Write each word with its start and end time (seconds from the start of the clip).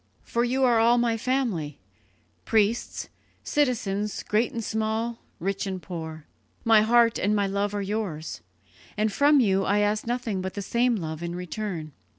For 0.23 0.43
you 0.43 0.63
are 0.63 0.79
all 0.79 0.97
my 0.97 1.15
family 1.15 1.77
priests, 2.43 3.09
citizens, 3.43 4.23
great 4.23 4.51
and 4.51 4.63
small, 4.63 5.19
rich 5.39 5.67
and 5.67 5.79
poor. 5.79 6.25
My 6.65 6.81
heart 6.81 7.19
and 7.19 7.35
my 7.35 7.45
love 7.45 7.75
are 7.75 7.83
yours, 7.83 8.41
and 8.97 9.13
from 9.13 9.39
you 9.39 9.63
I 9.63 9.77
ask 9.77 10.07
nothing 10.07 10.41
but 10.41 10.55
the 10.55 10.63
same 10.63 10.95
love 10.95 11.21
in 11.21 11.35
return. 11.35 11.91